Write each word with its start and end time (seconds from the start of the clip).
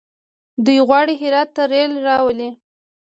دوی 0.65 0.79
غواړي 0.87 1.13
هرات 1.21 1.49
ته 1.55 1.63
ریل 1.71 1.93
راولي. 2.07 2.49